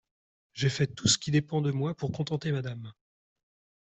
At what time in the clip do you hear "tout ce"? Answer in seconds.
0.87-1.19